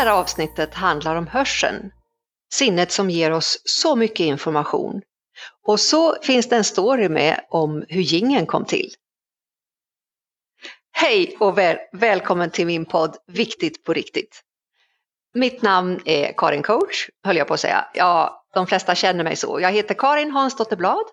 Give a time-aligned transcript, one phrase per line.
[0.00, 1.90] här avsnittet handlar om hörseln.
[2.52, 5.02] Sinnet som ger oss så mycket information.
[5.66, 8.90] Och så finns det en story med om hur gingen kom till.
[10.92, 14.40] Hej och väl välkommen till min podd Viktigt på riktigt.
[15.34, 17.86] Mitt namn är Karin Coach, höll jag på att säga.
[17.94, 19.60] Ja, de flesta känner mig så.
[19.60, 21.04] Jag heter Karin Hansdotter Blad.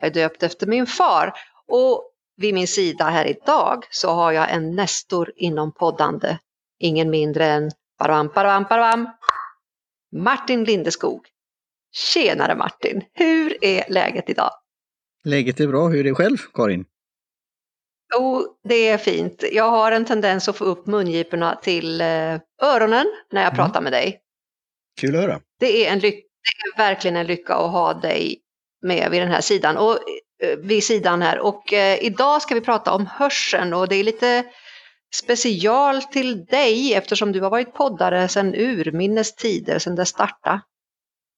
[0.00, 1.32] Jag är döpt efter min far
[1.66, 6.38] och vid min sida här idag så har jag en nestor inom poddande.
[6.78, 9.08] Ingen mindre än Baram, baram, baram.
[10.16, 11.28] Martin Lindeskog.
[11.92, 13.02] Tjenare Martin!
[13.14, 14.50] Hur är läget idag?
[15.24, 15.88] Läget är bra.
[15.88, 16.84] Hur är det själv, Karin?
[18.14, 19.44] Jo, det är fint.
[19.52, 22.06] Jag har en tendens att få upp mungiporna till eh,
[22.62, 23.56] öronen när jag mm.
[23.56, 24.20] pratar med dig.
[25.00, 25.40] Kul att höra.
[25.60, 28.40] Det är, en lyck- det är verkligen en lycka att ha dig
[28.82, 29.76] med vid den här sidan.
[29.76, 29.98] Och,
[30.42, 31.38] eh, vid sidan här.
[31.38, 34.44] Och eh, idag ska vi prata om hörseln och det är lite
[35.18, 40.60] special till dig eftersom du har varit poddare sedan urminnes tider, sedan det startade.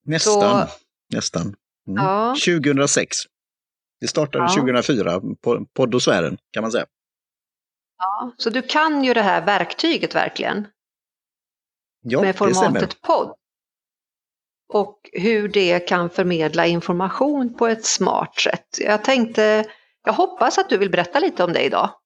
[0.05, 0.67] Nästan.
[0.67, 0.73] Så,
[1.13, 1.55] nästan.
[1.87, 2.03] Mm.
[2.03, 2.35] Ja.
[2.45, 3.17] 2006.
[4.01, 4.55] Det startade ja.
[4.55, 6.85] 2004, på poddosfären kan man säga.
[7.97, 10.67] Ja, så du kan ju det här verktyget verkligen.
[12.01, 13.35] Ja, med formatet podd.
[14.73, 18.67] Och hur det kan förmedla information på ett smart sätt.
[18.79, 19.65] Jag tänkte,
[20.03, 21.98] jag hoppas att du vill berätta lite om det idag.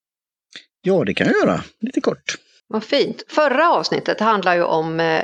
[0.86, 2.36] Ja, det kan jag göra, lite kort.
[2.68, 3.24] Vad fint.
[3.28, 5.24] Förra avsnittet handlar ju om eh,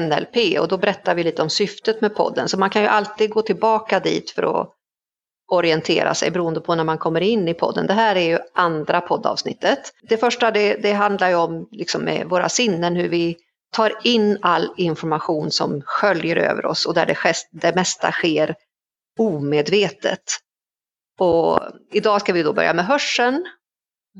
[0.00, 2.48] NLP och då berättar vi lite om syftet med podden.
[2.48, 4.74] Så man kan ju alltid gå tillbaka dit för att
[5.48, 7.86] orientera sig beroende på när man kommer in i podden.
[7.86, 9.92] Det här är ju andra poddavsnittet.
[10.02, 13.36] Det första det, det handlar ju om liksom med våra sinnen, hur vi
[13.72, 18.54] tar in all information som sköljer över oss och där det, det mesta sker
[19.18, 20.22] omedvetet.
[21.18, 21.60] Och
[21.92, 23.46] idag ska vi då börja med hörseln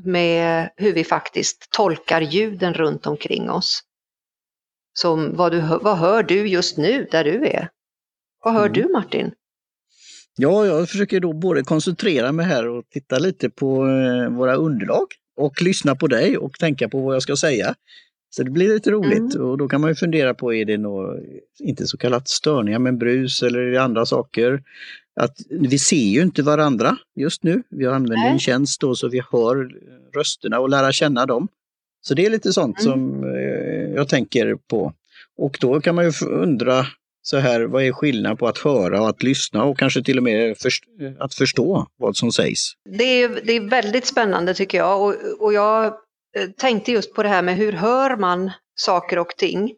[0.05, 3.83] med hur vi faktiskt tolkar ljuden runt omkring oss.
[4.93, 7.69] Som vad, du, vad hör du just nu där du är?
[8.43, 8.73] Vad hör mm.
[8.73, 9.31] du Martin?
[10.35, 15.07] Ja, jag försöker då både koncentrera mig här och titta lite på eh, våra underlag
[15.37, 17.75] och lyssna på dig och tänka på vad jag ska säga.
[18.29, 19.47] Så det blir lite roligt mm.
[19.47, 21.17] och då kan man ju fundera på, är det något,
[21.59, 24.61] inte så kallat störningar, men brus eller är det andra saker?
[25.19, 27.63] att vi ser ju inte varandra just nu.
[27.69, 28.31] Vi använder Nej.
[28.31, 29.69] en tjänst då så vi hör
[30.15, 31.47] rösterna och lära känna dem.
[32.01, 32.91] Så det är lite sånt mm.
[32.91, 34.93] som eh, jag tänker på.
[35.37, 36.85] Och då kan man ju undra
[37.21, 40.23] så här, vad är skillnaden på att höra och att lyssna och kanske till och
[40.23, 40.83] med först
[41.19, 42.73] att förstå vad som sägs?
[42.97, 45.93] Det är, det är väldigt spännande tycker jag och, och jag eh,
[46.37, 49.69] Eh, tänkte just på det här med hur hör man saker och ting.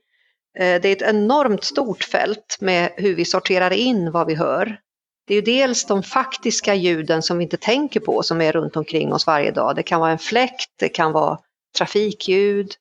[0.59, 4.79] Eh, det är ett enormt stort fält med hur vi sorterar in vad vi hör.
[5.27, 8.75] Det är ju dels de faktiska ljuden som vi inte tänker på som är runt
[8.75, 9.75] omkring oss varje dag.
[9.75, 11.39] Det kan vara en fläkt, det kan vara
[11.77, 12.73] trafikljud.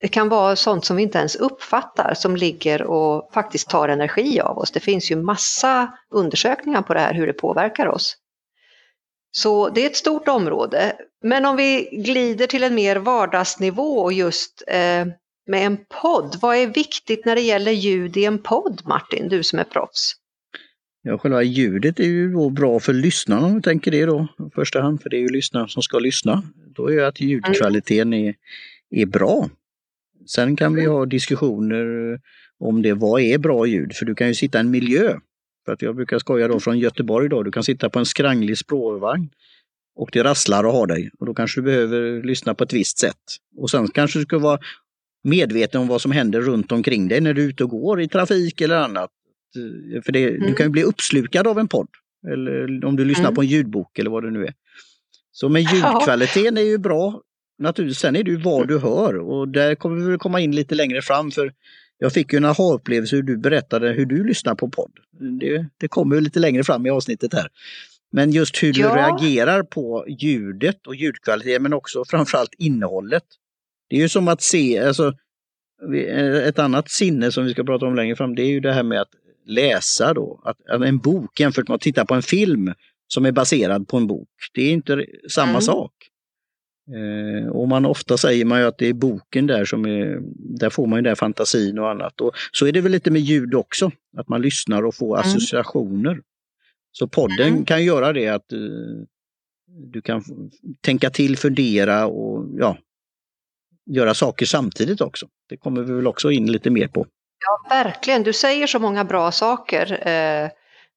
[0.00, 4.40] Det kan vara sånt som vi inte ens uppfattar som ligger och faktiskt tar energi
[4.40, 4.70] av oss.
[4.70, 8.16] Det finns ju massa undersökningar på det här, hur det påverkar oss.
[9.32, 10.96] Så det är ett stort område.
[11.22, 15.06] Men om vi glider till en mer vardagsnivå och just eh,
[15.46, 16.36] med en podd.
[16.42, 20.12] Vad är viktigt när det gäller ljud i en podd, Martin, du som är proffs?
[21.02, 24.50] Ja, själva ljudet är ju då bra för lyssnarna om vi tänker det då i
[24.54, 26.42] första hand, för det är ju lyssnaren som ska lyssna.
[26.74, 28.34] Då är att ljudkvaliteten är,
[28.90, 29.48] är bra.
[30.26, 32.18] Sen kan vi ha diskussioner
[32.58, 33.96] om det, vad är bra ljud?
[33.96, 35.18] För du kan ju sitta i en miljö.
[35.64, 38.58] För att jag brukar skoja då från Göteborg då, du kan sitta på en skranglig
[38.58, 39.30] spårvagn
[39.96, 42.98] och det rasslar och har dig och då kanske du behöver lyssna på ett visst
[42.98, 43.22] sätt.
[43.56, 44.58] Och sen kanske du ska vara
[45.24, 48.08] medveten om vad som händer runt omkring dig när du är ute och går i
[48.08, 49.10] trafik eller annat.
[49.94, 50.46] Eh, för det, mm.
[50.46, 51.88] du kan ju bli uppslukad av en podd.
[52.32, 53.34] Eller om du lyssnar mm.
[53.34, 54.54] på en ljudbok eller vad det nu är.
[55.32, 57.20] Så men ljudkvaliteten är ju bra.
[57.58, 60.74] Naturligtvis, sen är det ju vad du hör och där kommer vi komma in lite
[60.74, 61.52] längre fram för
[62.02, 64.92] jag fick ju en aha-upplevelse hur du berättade hur du lyssnar på podd.
[65.40, 67.48] Det, det kommer lite längre fram i avsnittet här.
[68.12, 68.96] Men just hur du ja.
[68.96, 73.22] reagerar på ljudet och ljudkvaliteten men också framförallt innehållet.
[73.88, 75.14] Det är ju som att se, alltså
[76.44, 78.82] ett annat sinne som vi ska prata om längre fram, det är ju det här
[78.82, 79.12] med att
[79.46, 80.42] läsa då.
[80.44, 82.72] Att, en bok jämfört med att titta på en film
[83.08, 84.28] som är baserad på en bok.
[84.54, 85.62] Det är inte samma mm.
[85.62, 85.92] sak.
[86.90, 90.18] Eh, och man ofta säger man ju att det är boken där som är,
[90.58, 92.20] där får man ju den fantasin och annat.
[92.20, 95.28] Och så är det väl lite med ljud också, att man lyssnar och får mm.
[95.28, 96.20] associationer.
[96.92, 97.64] Så podden mm.
[97.64, 99.04] kan göra det att uh,
[99.66, 100.24] du kan
[100.80, 102.78] tänka till, fundera och ja,
[103.90, 105.26] göra saker samtidigt också.
[105.48, 107.06] Det kommer vi väl också in lite mer på.
[107.44, 108.22] Ja, verkligen.
[108.22, 110.50] Du säger så många bra saker eh,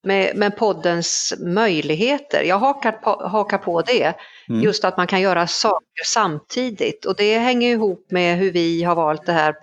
[0.05, 2.43] med, med poddens möjligheter.
[2.43, 4.13] Jag hakar på, hakar på det.
[4.49, 4.61] Mm.
[4.61, 8.95] Just att man kan göra saker samtidigt och det hänger ihop med hur vi har
[8.95, 9.55] valt det här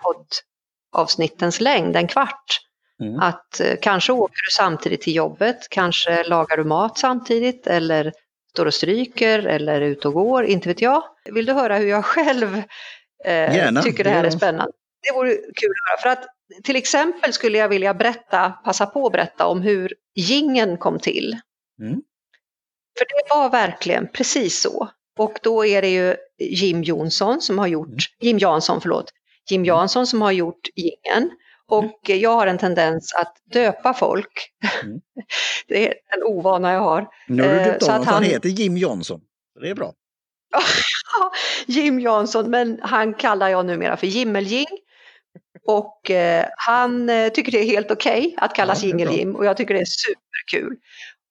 [0.92, 2.60] avsnittens längd, en kvart.
[3.00, 3.20] Mm.
[3.20, 8.12] Att eh, kanske åker du samtidigt till jobbet, kanske lagar du mat samtidigt eller
[8.52, 11.02] står och stryker eller är ute och går, inte vet jag.
[11.24, 12.62] Vill du höra hur jag själv
[13.24, 14.72] eh, tycker det här är spännande?
[15.02, 16.02] Det vore kul att höra.
[16.02, 16.28] För att
[16.62, 21.37] till exempel skulle jag vilja berätta, passa på att berätta om hur gingen kom till.
[21.81, 22.02] Mm.
[22.99, 24.88] För det var verkligen precis så.
[25.19, 27.99] Och då är det ju Jim Jonsson som har gjort, mm.
[28.20, 29.12] Jim Jansson, förlåt,
[29.50, 29.66] Jim mm.
[29.66, 31.31] Jansson som har gjort gingen.
[31.69, 32.20] Och mm.
[32.20, 34.52] jag har en tendens att döpa folk.
[34.82, 35.00] Mm.
[35.69, 37.08] det är en ovana jag har.
[37.28, 38.14] Nu har du döpt honom, han...
[38.14, 39.20] han heter Jim Jansson.
[39.60, 39.93] Det är bra.
[41.66, 44.66] Jim Jansson, men han kallar jag numera för Jimmeljing.
[45.67, 49.44] Och eh, han eh, tycker det är helt okej okay att kallas ja, Jingel-Jim och
[49.44, 50.76] jag tycker det är superkul.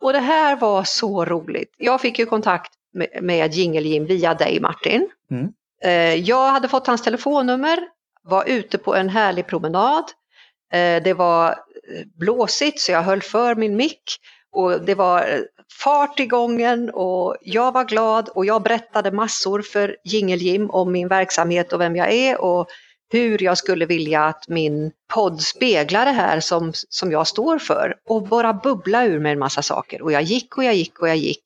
[0.01, 1.75] Och det här var så roligt.
[1.77, 5.09] Jag fick ju kontakt med, med Jingel-Jim via dig Martin.
[5.31, 5.47] Mm.
[5.83, 7.79] Eh, jag hade fått hans telefonnummer,
[8.23, 10.03] var ute på en härlig promenad.
[10.73, 11.55] Eh, det var eh,
[12.19, 14.03] blåsigt så jag höll för min mick
[14.51, 15.39] och det var eh,
[15.83, 21.07] fart i gången och jag var glad och jag berättade massor för Jingel-Jim om min
[21.07, 22.67] verksamhet och vem jag är och
[23.11, 27.95] hur jag skulle vilja att min podd speglar det här som, som jag står för
[28.09, 30.01] och bara bubbla ur med en massa saker.
[30.01, 31.43] Och jag gick och jag gick och jag gick.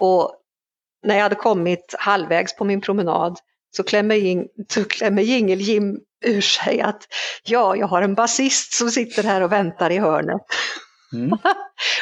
[0.00, 0.34] Och
[1.02, 3.38] när jag hade kommit halvvägs på min promenad
[3.76, 7.02] så klämmer, Jing, så klämmer Jingel-Jim ur sig att
[7.44, 10.40] ja, jag har en basist som sitter här och väntar i hörnet.
[11.12, 11.30] Mm.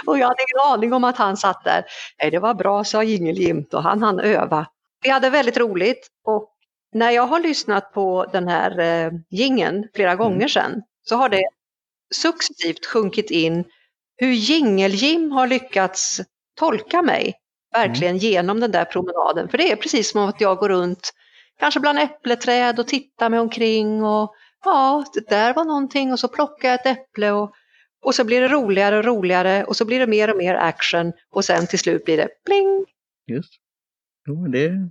[0.06, 1.84] och jag hade ingen aning om att han satt där.
[2.22, 4.66] Nej, det var bra, sa Jingel-Jim, och han hann öva.
[5.02, 6.52] Vi hade väldigt roligt och
[6.96, 10.18] när jag har lyssnat på den här eh, gingen flera mm.
[10.18, 11.48] gånger sedan så har det
[12.14, 13.64] successivt sjunkit in
[14.16, 16.20] hur Jingel-Jim har lyckats
[16.58, 17.34] tolka mig
[17.72, 18.18] verkligen mm.
[18.18, 19.48] genom den där promenaden.
[19.48, 21.12] För det är precis som att jag går runt,
[21.58, 24.34] kanske bland äppleträd och tittar mig omkring och
[24.64, 27.54] ja, det där var någonting och så plockar jag ett äpple och,
[28.02, 31.12] och så blir det roligare och roligare och så blir det mer och mer action
[31.30, 32.84] och sen till slut blir det pling.
[33.26, 33.52] Just.
[34.28, 34.90] Jo, det,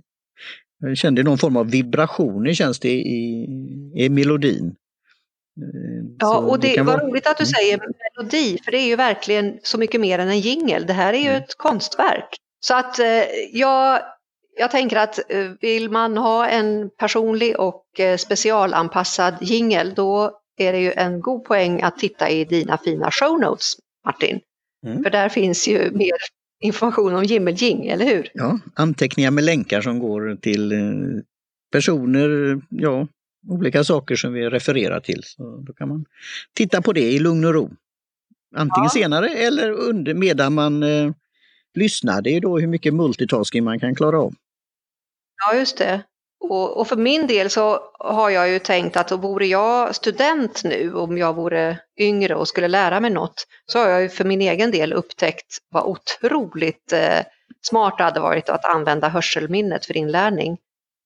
[0.78, 3.46] jag kände någon form av vibrationer känns det i,
[3.94, 4.74] i melodin.
[5.62, 7.06] Eh, ja, och det, det var vara...
[7.06, 7.52] roligt att du mm.
[7.52, 10.86] säger melodi, för det är ju verkligen så mycket mer än en jingel.
[10.86, 11.42] Det här är ju mm.
[11.42, 12.28] ett konstverk.
[12.60, 14.00] Så att eh, jag,
[14.56, 20.72] jag tänker att eh, vill man ha en personlig och eh, specialanpassad jingel, då är
[20.72, 23.72] det ju en god poäng att titta i dina fina show notes,
[24.04, 24.40] Martin.
[24.86, 25.02] Mm.
[25.02, 26.16] För där finns ju mer
[26.60, 28.30] information om Jimmeljing, eller hur?
[28.34, 31.22] Ja, anteckningar med länkar som går till eh,
[31.72, 33.08] personer, ja,
[33.48, 35.20] olika saker som vi refererar till.
[35.24, 36.04] Så då kan man
[36.54, 37.70] titta på det i lugn och ro.
[38.56, 38.88] Antingen ja.
[38.88, 41.12] senare eller under, medan man eh,
[41.74, 42.22] lyssnar.
[42.22, 44.34] Det är då hur mycket multitasking man kan klara av.
[45.36, 46.02] Ja, just det.
[46.40, 50.94] Och, och, för min del så har jag ju tänkt att vore jag student nu,
[50.94, 54.40] om jag vore yngre och skulle lära mig något, så har jag ju för min
[54.40, 57.18] egen del upptäckt vad otroligt eh,
[57.62, 60.58] smart det hade varit att använda hörselminnet för inlärning.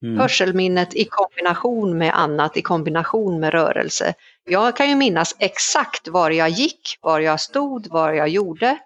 [0.03, 0.19] Mm.
[0.19, 4.15] Hörselminnet i kombination med annat, i kombination med rörelse.
[4.44, 8.79] Jag kan ju minnas exakt var jag gick, var jag stod, vad jag gjorde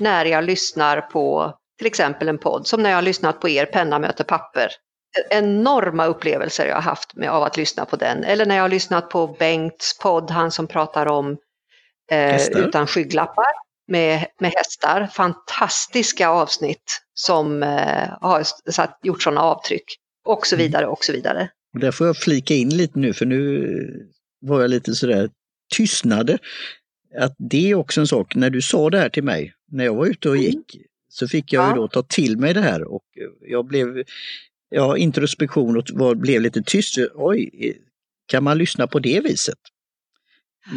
[0.00, 3.66] när jag lyssnar på till exempel en podd, som när jag har lyssnat på er
[3.66, 4.72] Penna möter papper
[5.30, 8.24] enorma upplevelser jag har haft med, av att lyssna på den.
[8.24, 11.36] Eller när jag har lyssnat på Bengts podd, han som pratar om
[12.10, 13.52] eh, Utan skygglappar
[13.88, 15.06] med, med hästar.
[15.12, 19.84] Fantastiska avsnitt som eh, har satt, gjort sådana avtryck.
[20.24, 20.66] Och så mm.
[20.66, 21.50] vidare och så vidare.
[21.80, 23.68] Där får jag flika in lite nu för nu
[24.40, 25.30] var jag lite sådär
[25.76, 26.38] tystnade.
[27.18, 29.94] Att det är också en sak, när du sa det här till mig, när jag
[29.94, 30.46] var ute och mm.
[30.46, 30.76] gick,
[31.08, 31.68] så fick jag ja.
[31.70, 33.04] ju då ta till mig det här och
[33.40, 34.04] jag blev
[34.68, 36.98] ja, introspektion och var, blev lite tyst.
[37.14, 37.50] Oj,
[38.26, 39.58] kan man lyssna på det viset?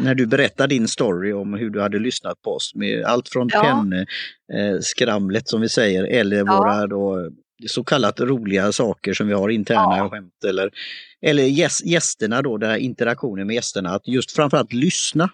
[0.03, 3.49] När du berättar din story om hur du hade lyssnat på oss med allt från
[3.51, 3.85] ja.
[4.51, 6.43] pennskramlet som vi säger eller ja.
[6.43, 7.29] våra då,
[7.67, 10.09] så kallat roliga saker som vi har, interna ja.
[10.09, 10.71] skämt eller,
[11.21, 11.43] eller
[11.85, 15.29] gästerna då, den här interaktionen med gästerna, att just framförallt lyssna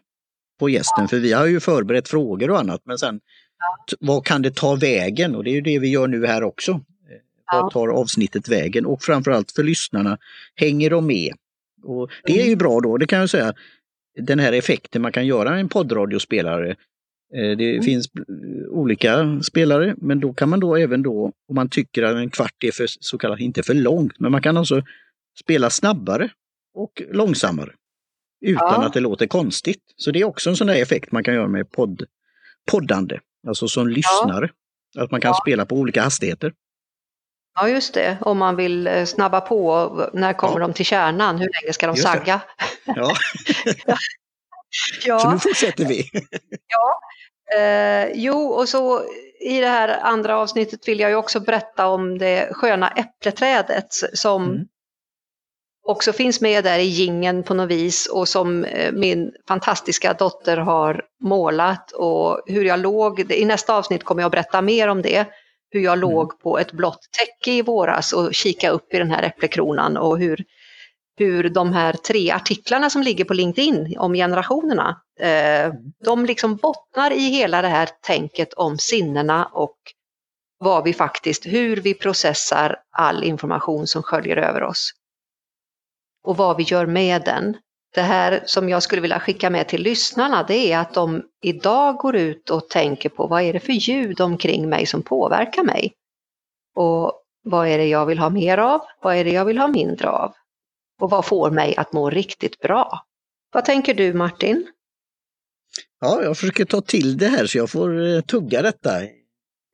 [0.60, 1.08] på gästen, ja.
[1.08, 3.20] för vi har ju förberett frågor och annat, men sen
[4.00, 5.36] vad kan det ta vägen?
[5.36, 6.82] Och det är ju det vi gör nu här också.
[7.52, 8.86] Vad tar avsnittet vägen?
[8.86, 10.18] Och framförallt för lyssnarna,
[10.56, 11.34] hänger de med?
[11.84, 12.58] Och det är ju mm.
[12.58, 13.54] bra då, det kan jag säga,
[14.18, 16.70] den här effekten man kan göra med en poddradiospelare.
[17.36, 17.84] Eh, det mm.
[17.84, 18.10] finns
[18.70, 22.64] olika spelare, men då kan man då även då, om man tycker att en kvart
[22.64, 24.84] är för så kallat, inte för långt, men man kan alltså
[25.40, 26.30] spela snabbare
[26.74, 27.72] och långsammare.
[28.42, 28.86] Utan ja.
[28.86, 29.82] att det låter konstigt.
[29.96, 32.04] Så det är också en sån där effekt man kan göra med podd,
[32.72, 34.50] poddande, alltså som lyssnare.
[34.94, 35.04] Ja.
[35.04, 35.40] Att man kan ja.
[35.44, 36.54] spela på olika hastigheter.
[37.60, 38.18] Ja, just det.
[38.22, 40.68] Om man vill eh, snabba på, när kommer Ja.
[40.68, 41.38] de till kärnan?
[41.38, 42.18] Hur länge ska de Just det.
[42.20, 42.42] sagga?
[42.86, 43.14] Ja,
[45.04, 46.00] så Ja, nu fortsätter vi.
[47.58, 49.02] eh, jo, och så
[49.42, 54.44] i det här andra avsnittet vill jag ju också berätta om det sköna äppleträdet som
[54.44, 54.66] Mm.
[55.88, 60.58] också finns med där i gingen på något vis och som eh, min fantastiska dotter
[60.58, 65.26] har målat och hur jag låg, i nästa avsnitt kommer jag berätta mer om det,
[65.70, 69.24] hur jag låg på ett blått täcke i våras och kika upp i den här
[69.24, 70.44] äpplekronan och hur,
[71.18, 75.74] hur de här tre artiklarna som ligger på LinkedIn om generationerna, eh,
[76.06, 79.78] de liksom bottnar i hela det här tänket om sinnena och
[80.60, 84.92] vad vi faktiskt, hur vi processar all information som sköljer över oss.
[86.24, 87.58] Och vad vi gör med den.
[87.98, 91.96] Det här som jag skulle vilja skicka med till lyssnarna det är att de idag
[91.96, 95.94] går ut och tänker på vad är det för ljud omkring mig som påverkar mig?
[96.76, 98.82] Och vad är det jag vill ha mer av?
[99.02, 100.34] Vad är det jag vill ha mindre av?
[101.02, 103.06] Och vad får mig att må riktigt bra?
[103.54, 104.68] Vad tänker du Martin?
[106.00, 108.92] Ja, jag försöker ta till det här så jag får eh, tugga detta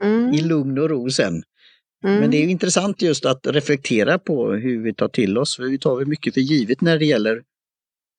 [0.03, 1.43] Mm, i lugn och ro sen.
[2.05, 5.55] mm, Men det är ju intressant just att reflektera på hur vi tar till oss,
[5.55, 7.43] för vi tar väl mycket för givet när det gäller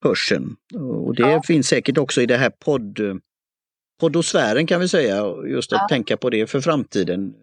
[0.05, 0.57] hörseln.
[1.05, 1.43] Och det Ja.
[1.43, 3.01] finns säkert också i det här podd,
[4.01, 5.89] poddosfären kan vi säga, just att Ja.
[5.89, 7.35] tänka på det för framtiden.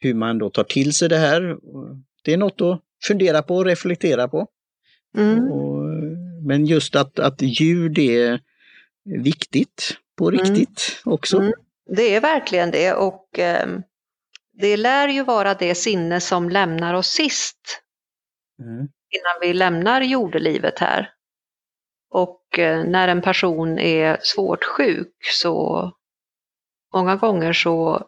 [0.00, 1.56] Hur man då tar till sig det här.
[2.24, 4.46] Det är något att fundera på och reflektera på.
[5.18, 5.84] mm, Och,
[6.46, 8.40] men just att, att ljud är
[9.22, 10.40] viktigt på Mm.
[10.40, 11.38] riktigt också.
[11.38, 11.52] Mm.
[11.96, 13.82] Det är verkligen det och ehm,
[14.60, 17.82] det lär ju vara det sinne som lämnar oss sist
[18.62, 18.78] Mm.
[18.78, 21.10] innan vi lämnar jordelivet här.
[22.12, 25.90] Och eh, när en person är svårt sjuk så
[26.94, 28.06] många gånger så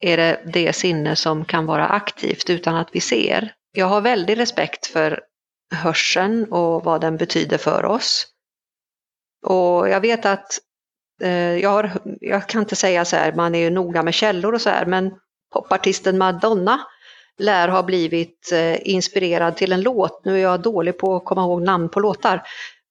[0.00, 3.52] är det det sinne som kan vara aktivt utan att vi ser.
[3.72, 5.20] Jag har väldig respekt för
[5.74, 8.26] hörseln och vad den betyder för oss.
[9.46, 10.58] Och jag vet att,
[11.22, 14.54] eh, jag, har, jag kan inte säga så här, man är ju noga med källor
[14.54, 15.10] och så här, men
[15.52, 16.80] popartisten Madonna
[17.38, 20.24] lär ha blivit eh, inspirerad till en låt.
[20.24, 22.42] Nu är jag dålig på att komma ihåg namn på låtar.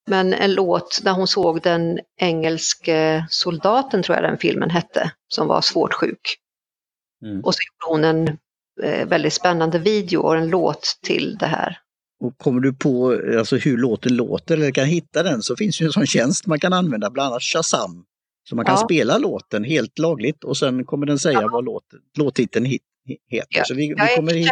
[0.08, 5.48] Men en låt där hon såg den engelske soldaten, tror jag den filmen hette, som
[5.48, 6.38] var svårt sjuk.
[7.26, 7.42] Mm.
[7.44, 8.38] Och så gjorde hon en
[8.84, 11.78] eh, väldigt spännande video och en låt till det här.
[12.20, 15.86] Och kommer du på alltså, hur låten låter eller kan hitta den så finns ju
[15.86, 18.06] en sån tjänst man kan använda, bland annat Shazam.
[18.50, 18.86] Så man kan Ja.
[18.86, 21.84] spela låten helt lagligt och sen kommer den säga vad låt,
[22.18, 22.82] låttiteln hit,
[23.30, 23.48] heter.
[23.50, 23.64] Ja.
[23.64, 24.50] Så vi, vi kommer hit,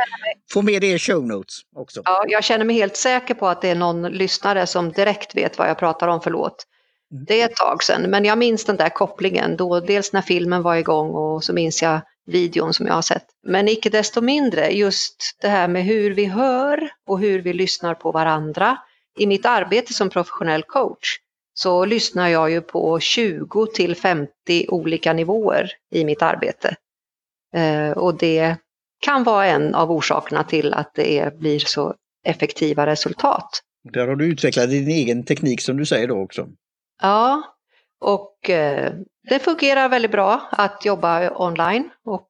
[0.54, 2.02] få med det i show notes också.
[2.06, 5.58] Ja, jag känner mig helt säker på att det är någon lyssnare som direkt vet
[5.58, 6.66] vad jag pratar om för låt.
[7.12, 7.26] Mm.
[7.28, 9.58] Det är ett tag sedan, men jag minns den där kopplingen.
[9.58, 13.26] Då, dels när filmen var igång och så minns jag videon som jag har sett.
[13.48, 17.96] Men icke desto mindre, just det här med hur vi hör och hur vi lyssnar
[17.96, 18.78] på varandra.
[19.20, 21.18] I mitt arbete som professionell coach
[21.54, 24.32] så lyssnar jag ju på 20 till 50
[24.68, 26.76] olika nivåer i mitt arbete.
[27.54, 28.56] Eh, och det
[29.00, 33.62] kan vara en av orsakerna till att det blir så effektiva resultat.
[33.94, 36.48] Där har du utvecklat din egen teknik som du säger då också.
[37.02, 37.42] Ja,
[38.02, 38.94] och eh,
[39.30, 42.30] det fungerar väldigt bra att jobba online och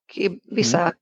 [0.52, 0.94] vissa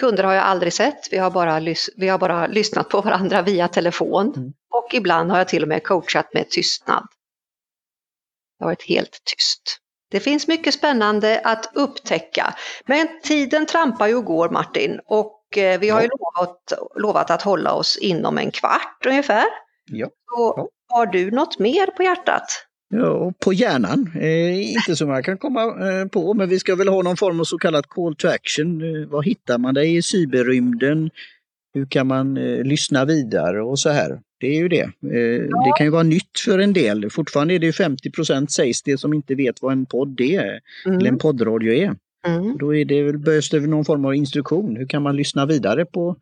[0.00, 1.12] kunder har jag aldrig sett.
[1.12, 1.60] Vi har bara,
[1.96, 4.52] vi har bara lyssnat på varandra via telefon Mm.
[4.70, 7.06] och ibland har jag till och med coachat med tystnad.
[8.58, 9.79] Det har varit helt tyst.
[10.10, 12.54] Det finns mycket spännande att upptäcka.
[12.86, 17.42] Men tiden trampar ju och går Martin och eh, vi har ju lovat, lovat att
[17.42, 19.44] hålla oss inom en kvart ungefär.
[19.86, 20.08] Ja.
[20.36, 22.66] Så har du något mer på hjärtat?
[22.94, 24.10] Ja, på hjärnan.
[24.20, 27.40] Eh, inte som jag kan komma eh, på, men vi ska väl ha någon form
[27.40, 28.82] av så kallat call to action.
[28.82, 31.10] Eh, var hittar man dig i cyberrymden?
[31.74, 34.20] Hur kan man eh, lyssna vidare och så här.
[34.40, 34.80] Det är ju det.
[34.82, 37.10] Eh, Det kan ju vara nytt för en del.
[37.10, 40.96] Fortfarande är det ju 50% sägs det som inte vet vad en podd är, eller
[40.96, 41.18] en Mm.
[41.18, 41.96] poddradio är.
[42.26, 42.56] Mm.
[42.58, 44.76] Då är det väl, behövs det någon form av instruktion.
[44.76, 46.16] Hur kan man lyssna vidare på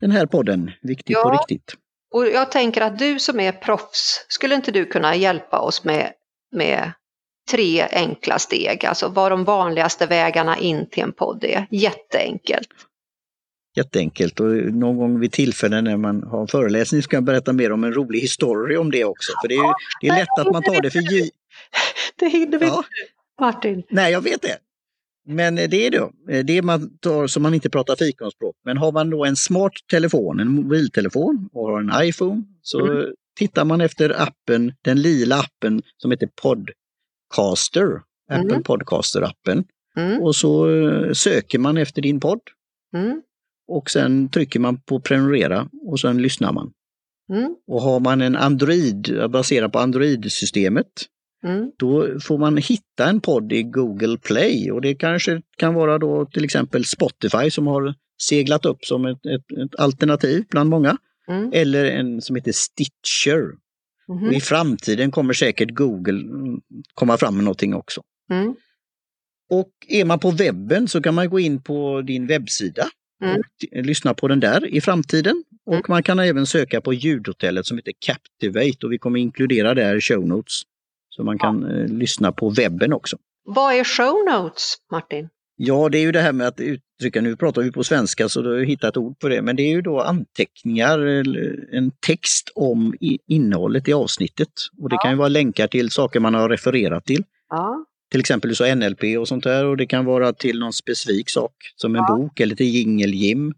[0.00, 0.70] den här podden?
[0.82, 1.38] Viktigt på Ja.
[1.40, 1.74] riktigt.
[2.14, 6.12] Och jag tänker att du som är proffs, skulle inte du kunna hjälpa oss med,
[6.52, 6.92] med
[7.50, 8.86] tre enkla steg?
[8.86, 11.66] Alltså vad de vanligaste vägarna in till en podd är.
[11.70, 12.68] Jätteenkelt.
[13.76, 17.72] Jätteenkelt och någon gång vid tillfälle när man har en föreläsning ska jag berätta mer
[17.72, 19.32] om en rolig historia om det också.
[19.42, 21.30] För det är, det är lätt att man tar det för givet.
[22.18, 22.76] Det hinner vi Ja.
[22.76, 22.88] inte,
[23.40, 23.82] Martin.
[23.90, 24.56] Nej, jag vet det.
[25.28, 26.10] Men det är då,
[26.44, 28.56] det man tar som man inte pratar fikonspråk.
[28.64, 33.12] Men har man då en smart telefon, en mobiltelefon och har en iPhone så Mm.
[33.38, 38.00] tittar man efter appen, den lila appen som heter Podcaster.
[38.30, 38.62] Apple Mm.
[38.62, 39.64] Podcaster-appen.
[39.96, 40.22] Mm.
[40.22, 42.40] Och så eh, söker man efter din podd.
[42.96, 43.22] Mm.
[43.68, 46.72] Och sen trycker man på prenumerera och sen lyssnar man.
[47.32, 47.56] Mm.
[47.66, 50.86] Och har man en Android baserad på Android-systemet
[51.44, 51.70] Mm.
[51.76, 56.26] då får man hitta en podd i Google Play och det kanske kan vara då
[56.26, 60.98] till exempel Spotify som har seglat upp som ett, ett, ett alternativ bland många.
[61.28, 61.50] Mm.
[61.54, 63.42] Eller en som heter Stitcher.
[64.08, 66.60] Och I framtiden kommer säkert Google mm,
[66.94, 68.02] komma fram med någonting också.
[68.30, 68.54] Mm.
[69.50, 72.88] Och är man på webben så kan man gå in på din webbsida
[73.22, 73.36] Mm.
[73.36, 75.44] och lyssna på den där i framtiden.
[75.66, 75.84] Och Mm.
[75.88, 80.26] man kan även söka på ljudhotellet som heter Captivate och vi kommer inkludera i show
[80.26, 80.62] notes.
[81.08, 83.16] Så man kan eh, lyssna på webben också.
[83.44, 85.28] Vad är show notes, Martin?
[85.56, 88.42] Ja, det är ju det här med att uttrycka, nu pratar vi på svenska så
[88.42, 91.90] då har hittat ett ord på det, men det är ju då anteckningar, eller en
[92.06, 92.94] text om
[93.26, 94.48] innehållet i avsnittet.
[94.82, 97.24] Och det kan ju vara länkar till saker man har refererat till.
[97.48, 97.84] Ja.
[98.10, 101.52] Till exempel sa NLP och sånt där och det kan vara till någon specifik sak
[101.76, 102.16] som en Ja.
[102.16, 103.54] bok eller till jingeljim.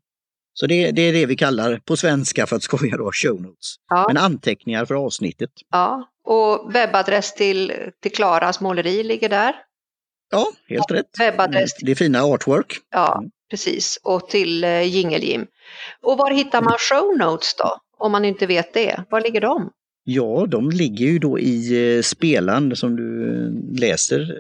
[0.55, 3.75] Så det, det är det vi kallar på svenska för att skoja då show notes.
[3.89, 4.05] Ja.
[4.09, 5.51] Men anteckningar för avsnittet.
[5.71, 6.09] ja.
[6.31, 9.55] Och webbadress till, till Klaras måleri ligger där.
[10.31, 11.07] Ja, helt rätt.
[11.19, 12.77] Webbadress Det är fina artwork.
[12.91, 13.31] Ja, Mm.
[13.51, 13.99] precis.
[14.03, 15.47] Och till uh, Jingeljim.
[16.03, 17.77] Och var hittar man show notes då?
[17.99, 19.05] Om man inte vet det.
[19.11, 19.71] Var ligger de?
[20.11, 24.35] Ja, de ligger ju då i eh, spelaren som du eh, läser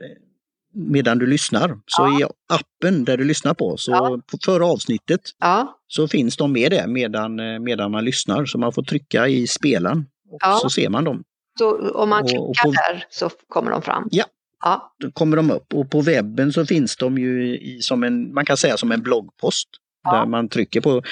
[0.75, 1.78] medan du lyssnar.
[1.87, 4.20] Så i appen där du lyssnar på, så Ja.
[4.44, 8.44] före avsnittet Ja, så finns de med där medan, eh, medan man lyssnar.
[8.46, 9.98] Så man får trycka i spelaren
[10.30, 10.58] och Ja.
[10.62, 11.22] så ser man dem.
[11.58, 14.08] så om man Och- klickar på- där så kommer de fram.
[14.10, 14.25] Ja.
[14.64, 18.34] Ja, Då kommer de upp och på webben så finns de ju i, som en,
[18.34, 19.68] man kan säga som en bloggpost.
[20.04, 20.12] Ja.
[20.16, 21.02] Där man trycker på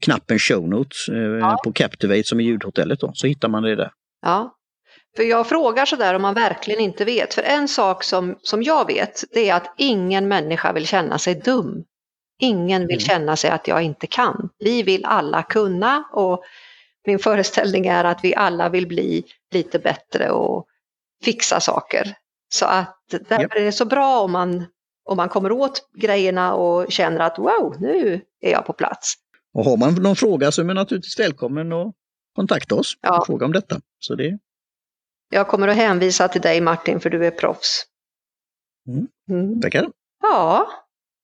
[0.00, 1.60] knappen show notes eh, Ja.
[1.64, 3.90] på Captivate som är ljudhotellet då, så hittar man det där.
[4.24, 4.54] Ja.
[5.16, 7.34] För jag frågar sådär om man verkligen inte vet.
[7.34, 11.34] För en sak som, som jag vet, det är att ingen människa vill känna sig
[11.34, 11.84] dum.
[12.38, 13.00] Ingen vill Mm.
[13.00, 14.48] känna sig att jag inte kan.
[14.58, 16.42] Vi vill alla kunna och
[17.06, 20.66] min föreställning är att vi alla vill bli lite bättre och
[21.24, 22.14] fixa saker.
[22.48, 22.96] Så att
[23.28, 24.66] därför är det så bra om man,
[25.04, 29.14] om man kommer åt grejerna och känner att wow, nu är jag på plats.
[29.54, 31.94] Och har man någon fråga så är man naturligtvis välkommen att
[32.34, 33.18] kontakta oss Ja.
[33.18, 33.80] och fråga om detta.
[33.98, 34.38] Så det,
[35.30, 37.84] Jag kommer att hänvisa till dig Martin för du är proffs.
[38.88, 39.06] Mm.
[39.30, 39.60] Mm.
[39.60, 39.86] tackar.
[40.22, 40.68] Ja,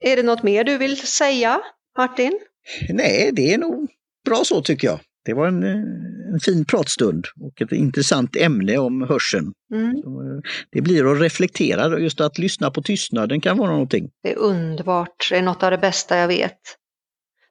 [0.05, 1.61] är det något mer du vill säga
[1.99, 2.40] Martin?
[2.88, 3.88] Nej, det är nog
[4.25, 5.01] bra så tycker jag.
[5.25, 9.53] Det var en, eh, en fin pratstund och ett intressant ämne om hörseln.
[9.75, 9.96] Mm.
[9.96, 14.11] Eh, Det blir att reflektera, just att lyssna på tystnaden kan vara någonting.
[14.23, 16.59] Det är underbart, det är något av det bästa jag vet.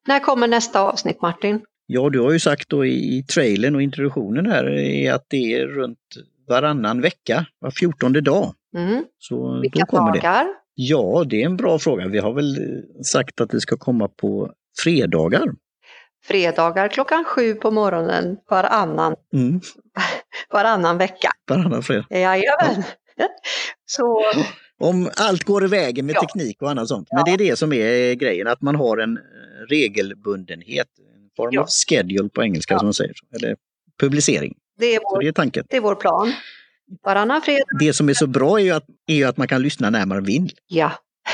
[0.07, 1.61] När kommer nästa avsnitt Martin?
[1.91, 5.53] Ja, du har ju sagt då i, i trailern och introduktionen här är att det
[5.53, 5.97] är runt
[6.47, 8.53] varannan vecka, var fjortonde dag.
[8.77, 9.03] Mm.
[9.17, 10.19] Så Vilka då kommer det.
[10.19, 10.45] dagar?
[10.75, 12.07] Ja, det är en bra fråga.
[12.07, 14.51] Vi har väl eh, sagt att det ska komma på
[14.83, 15.47] fredagar.
[16.25, 19.61] Fredagar klockan sju på morgonen varannan, Mm,
[20.53, 21.29] varannan vecka.
[21.49, 22.05] varannan fredag.
[22.09, 22.83] Jajamän.
[23.85, 24.23] Så
[24.81, 26.21] Om allt går i vägen med Ja.
[26.21, 27.07] teknik och annat sånt.
[27.11, 29.21] Men det är det som är grejen, att man har en eh,
[29.69, 30.87] regelbundenhet.
[31.39, 31.61] Form Ja.
[31.61, 32.79] av schedule på engelska Ja.
[32.79, 33.13] som man säger.
[33.35, 33.55] Eller
[33.99, 34.53] publicering.
[34.79, 35.65] det är, vår, det är tanken.
[35.69, 36.33] det är vår plan.
[37.03, 37.65] Varannan fredag.
[37.79, 40.05] Det som är så bra är ju att, är ju att man kan lyssna när
[40.05, 40.51] man vill.
[40.67, 40.91] Ja.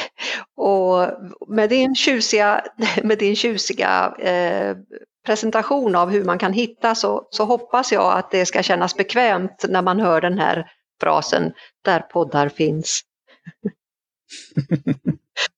[0.57, 1.07] Och
[1.47, 2.63] med din tjusiga,
[3.03, 4.77] med din tjusiga eh,
[5.25, 9.65] presentation av hur man kan hitta så, så hoppas jag att det ska kännas bekvämt
[9.69, 10.65] när man hör den här
[11.01, 11.53] frasen
[11.85, 13.01] där poddar finns.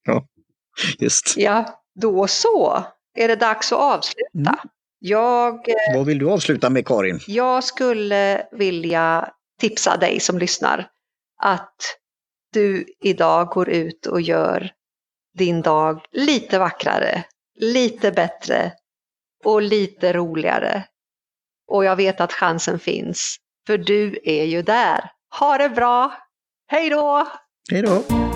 [1.00, 1.34] Just.
[1.38, 2.84] Ja, då så
[3.18, 4.30] är det dags att avsluta.
[4.36, 4.56] Mm.
[5.00, 7.20] Jag, Vad vill du avsluta med Karin?
[7.28, 10.90] jag skulle vilja tipsa dig som lyssnar
[11.44, 11.76] att
[12.54, 14.72] du idag går ut och gör
[15.38, 17.24] din dag lite vackrare,
[17.56, 18.72] lite bättre
[19.46, 20.84] och lite roligare.
[21.68, 25.12] Och jag vet att chansen finns, för du är ju där.
[25.40, 26.14] Ha det bra!
[26.68, 27.28] Hej då!
[27.72, 28.27] Hej då!